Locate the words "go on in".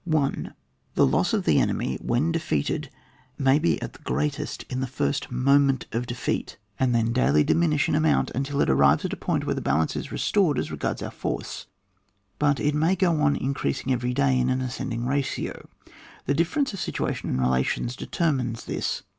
12.95-13.53